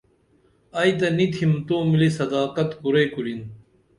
ائی 0.79 0.91
تہ 0.99 1.07
نی 1.17 1.25
تِھم 1.33 1.51
تو 1.67 1.75
ملی 1.89 2.09
صداقت 2.17 2.69
کُرئی 2.81 3.07
کُرِن 3.13 3.39